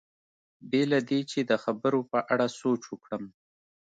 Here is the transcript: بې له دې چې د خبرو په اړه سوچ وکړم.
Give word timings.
بې 0.69 0.81
له 0.91 0.99
دې 1.09 1.19
چې 1.31 1.39
د 1.49 1.51
خبرو 1.63 1.99
په 2.11 2.19
اړه 2.33 2.47
سوچ 2.59 2.81
وکړم. 2.87 3.23